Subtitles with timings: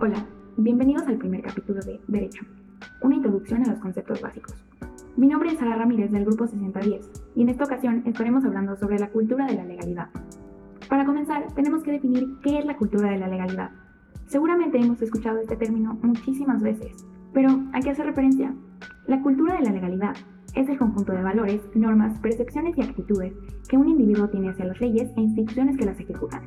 [0.00, 0.26] Hola,
[0.56, 2.44] bienvenidos al primer capítulo de Derecho,
[3.00, 4.52] una introducción a los conceptos básicos.
[5.16, 8.98] Mi nombre es Sara Ramírez del Grupo 6010 y en esta ocasión estaremos hablando sobre
[8.98, 10.08] la cultura de la legalidad.
[10.88, 13.70] Para comenzar, tenemos que definir qué es la cultura de la legalidad.
[14.26, 18.52] Seguramente hemos escuchado este término muchísimas veces, pero ¿a qué hace referencia?
[19.06, 20.16] La cultura de la legalidad
[20.56, 23.32] es el conjunto de valores, normas, percepciones y actitudes
[23.68, 26.42] que un individuo tiene hacia las leyes e instituciones que las ejecutan.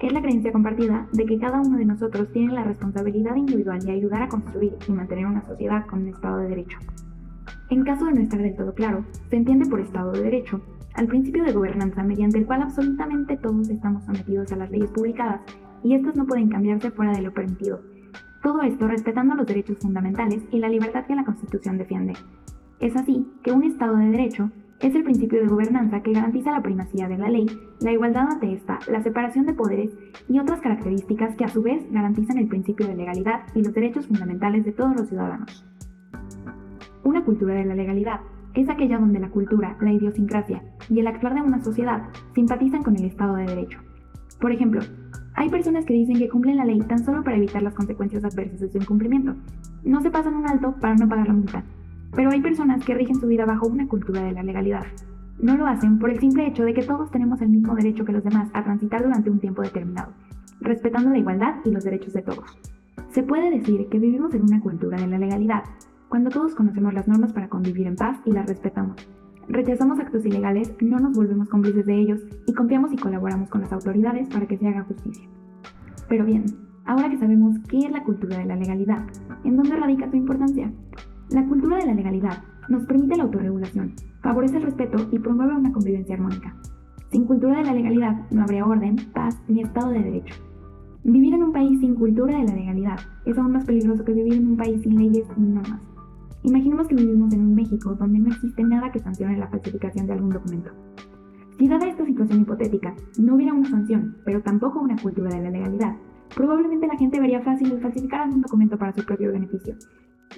[0.00, 3.92] Es la creencia compartida de que cada uno de nosotros tiene la responsabilidad individual de
[3.92, 6.78] ayudar a construir y mantener una sociedad con un Estado de Derecho.
[7.68, 10.62] En caso de no estar del todo claro, se entiende por Estado de Derecho
[10.94, 15.42] al principio de gobernanza mediante el cual absolutamente todos estamos sometidos a las leyes publicadas
[15.84, 17.82] y estas no pueden cambiarse fuera de lo permitido.
[18.42, 22.14] Todo esto respetando los derechos fundamentales y la libertad que la Constitución defiende.
[22.80, 26.62] Es así que un Estado de Derecho es el principio de gobernanza que garantiza la
[26.62, 27.46] primacía de la ley,
[27.80, 29.90] la igualdad ante esta, la separación de poderes
[30.28, 34.06] y otras características que a su vez garantizan el principio de legalidad y los derechos
[34.06, 35.66] fundamentales de todos los ciudadanos.
[37.04, 38.20] Una cultura de la legalidad
[38.54, 42.96] es aquella donde la cultura, la idiosincrasia y el actuar de una sociedad simpatizan con
[42.96, 43.78] el Estado de Derecho.
[44.40, 44.80] Por ejemplo,
[45.34, 48.60] hay personas que dicen que cumplen la ley tan solo para evitar las consecuencias adversas
[48.60, 49.34] de su incumplimiento.
[49.84, 51.64] No se pasan un alto para no pagar la multa,
[52.14, 54.86] pero hay personas que rigen su vida bajo una cultura de la legalidad.
[55.40, 58.12] No lo hacen por el simple hecho de que todos tenemos el mismo derecho que
[58.12, 60.12] los demás a transitar durante un tiempo determinado,
[60.60, 62.58] respetando la igualdad y los derechos de todos.
[63.10, 65.64] Se puede decir que vivimos en una cultura de la legalidad,
[66.08, 68.96] cuando todos conocemos las normas para convivir en paz y las respetamos.
[69.48, 73.72] Rechazamos actos ilegales, no nos volvemos cómplices de ellos y confiamos y colaboramos con las
[73.72, 75.28] autoridades para que se haga justicia.
[76.08, 76.44] Pero bien,
[76.84, 79.06] ahora que sabemos qué es la cultura de la legalidad,
[79.44, 80.70] ¿en dónde radica su importancia?
[81.30, 85.70] La cultura de la legalidad nos permite la autorregulación, favorece el respeto y promueve una
[85.70, 86.56] convivencia armónica.
[87.12, 90.34] Sin cultura de la legalidad no habría orden, paz ni Estado de Derecho.
[91.04, 94.34] Vivir en un país sin cultura de la legalidad es aún más peligroso que vivir
[94.34, 95.80] en un país sin leyes ni normas.
[96.42, 100.14] Imaginemos que vivimos en un México donde no existe nada que sancione la falsificación de
[100.14, 100.72] algún documento.
[101.58, 105.50] Si dada esta situación hipotética no hubiera una sanción, pero tampoco una cultura de la
[105.50, 105.94] legalidad,
[106.34, 109.76] probablemente la gente vería fácil el falsificar algún documento para su propio beneficio,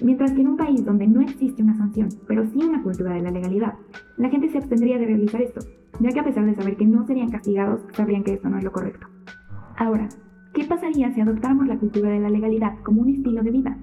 [0.01, 3.21] Mientras que en un país donde no existe una sanción, pero sí una cultura de
[3.21, 3.75] la legalidad,
[4.17, 5.61] la gente se abstendría de realizar esto,
[5.99, 8.63] ya que a pesar de saber que no serían castigados, sabrían que esto no es
[8.63, 9.07] lo correcto.
[9.77, 10.09] Ahora,
[10.53, 13.77] ¿qué pasaría si adoptáramos la cultura de la legalidad como un estilo de vida?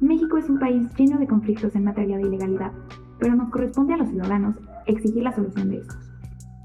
[0.00, 2.72] México es un país lleno de conflictos en materia de ilegalidad,
[3.18, 4.56] pero nos corresponde a los ciudadanos
[4.86, 6.12] exigir la solución de estos.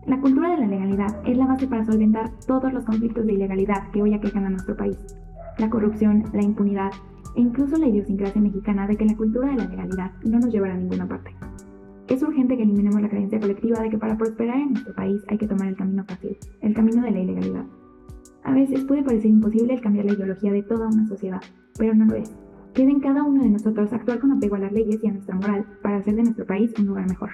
[0.06, 3.90] La cultura de la legalidad es la base para solventar todos los conflictos de ilegalidad
[3.92, 4.98] que hoy aquejan a nuestro país.
[5.62, 6.90] La corrupción, la impunidad,
[7.36, 10.74] e incluso la idiosincrasia mexicana de que la cultura de la legalidad no nos llevará
[10.74, 11.36] a ninguna parte.
[12.08, 15.38] Es urgente que eliminemos la creencia colectiva de que para prosperar en nuestro país hay
[15.38, 17.66] que tomar el camino fácil, el camino de la ilegalidad.
[18.44, 21.42] A veces puede parecer imposible el cambiar la ideología de toda una sociedad,
[21.78, 22.36] pero no lo es.
[22.74, 25.36] Queda en cada uno de nosotros actuar con apego a las leyes y a nuestra
[25.36, 27.30] moral para hacer de nuestro país un lugar mejor.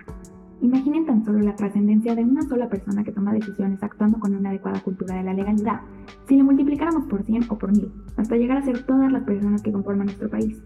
[0.59, 4.49] Imaginen tan solo la trascendencia de una sola persona que toma decisiones actuando con una
[4.49, 5.81] adecuada cultura de la legalidad,
[6.27, 9.61] si la multiplicáramos por 100 o por 1000, hasta llegar a ser todas las personas
[9.61, 10.59] que conforman nuestro país.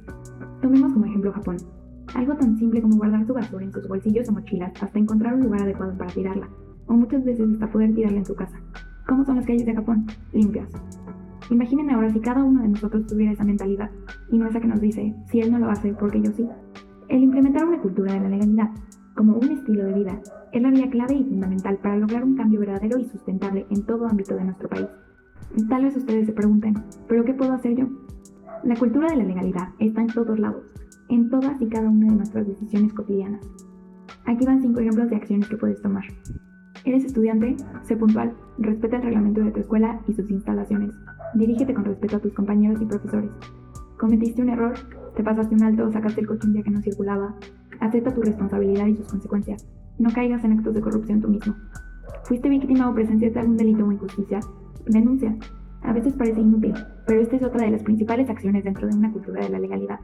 [0.61, 1.57] Tomemos como ejemplo Japón.
[2.15, 5.43] Algo tan simple como guardar su basura en sus bolsillos o mochilas hasta encontrar un
[5.43, 6.47] lugar adecuado para tirarla,
[6.87, 8.59] o muchas veces hasta poder tirarla en su casa.
[9.07, 10.05] ¿Cómo son las calles de Japón?
[10.31, 10.69] Limpias.
[11.49, 13.91] Imaginen ahora si cada uno de nosotros tuviera esa mentalidad,
[14.31, 16.47] y no esa que nos dice, si él no lo hace, porque yo sí.
[17.09, 18.69] El implementar una cultura de la legalidad
[19.15, 20.19] como un estilo de vida
[20.51, 24.07] es la vía clave y fundamental para lograr un cambio verdadero y sustentable en todo
[24.07, 24.87] ámbito de nuestro país.
[25.69, 26.75] Tal vez ustedes se pregunten,
[27.07, 27.87] ¿pero qué puedo hacer yo?
[28.63, 30.63] La cultura de la legalidad está en todos lados,
[31.09, 33.41] en todas y cada una de nuestras decisiones cotidianas.
[34.25, 36.03] Aquí van cinco ejemplos de acciones que puedes tomar.
[36.85, 40.95] Eres estudiante, sé puntual, respeta el reglamento de tu escuela y sus instalaciones,
[41.35, 43.31] dirígete con respeto a tus compañeros y profesores.
[43.97, 44.73] Cometiste un error,
[45.15, 47.35] te pasaste un alto sacaste el coche un día que no circulaba,
[47.81, 49.67] Acepta tu responsabilidad y sus consecuencias.
[49.97, 51.55] No caigas en actos de corrupción tú mismo.
[52.23, 54.39] ¿Fuiste víctima o presenciaste algún delito o injusticia?
[54.85, 55.35] Denuncia.
[55.81, 56.75] A veces parece inútil,
[57.07, 59.99] pero esta es otra de las principales acciones dentro de una cultura de la legalidad.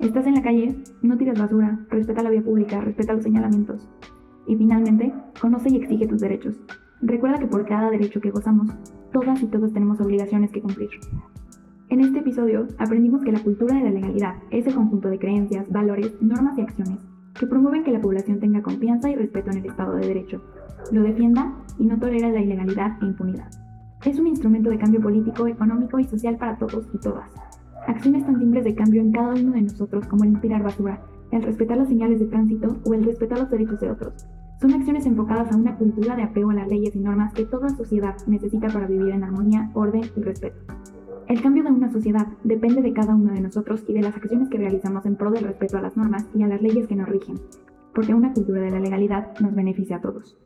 [0.00, 3.88] Estás en la calle, no tires basura, respeta la vía pública, respeta los señalamientos.
[4.46, 6.60] Y finalmente, conoce y exige tus derechos.
[7.00, 8.68] Recuerda que por cada derecho que gozamos,
[9.12, 10.90] todas y todos tenemos obligaciones que cumplir.
[11.90, 15.70] En este episodio aprendimos que la cultura de la legalidad es el conjunto de creencias,
[15.70, 16.98] valores, normas y acciones
[17.38, 20.42] que promueven que la población tenga confianza y respeto en el Estado de Derecho,
[20.92, 23.48] lo defienda y no tolera la ilegalidad e impunidad.
[24.04, 27.30] Es un instrumento de cambio político, económico y social para todos y todas.
[27.86, 31.00] Acciones tan simples de cambio en cada uno de nosotros como el no tirar basura,
[31.30, 34.26] el respetar las señales de tránsito o el respetar los derechos de otros.
[34.60, 37.70] Son acciones enfocadas a una cultura de apego a las leyes y normas que toda
[37.70, 40.58] sociedad necesita para vivir en armonía, orden y respeto.
[41.28, 44.48] El cambio de una sociedad depende de cada uno de nosotros y de las acciones
[44.48, 47.06] que realizamos en pro del respeto a las normas y a las leyes que nos
[47.06, 47.38] rigen,
[47.94, 50.38] porque una cultura de la legalidad nos beneficia a todos.